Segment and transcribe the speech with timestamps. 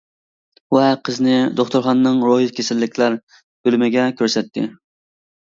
[0.75, 4.67] ۋە قىزىنى دوختۇرخانىنىڭ روھى كېسەللىكلەر بۆلۈمىگە كۆرسەتتى.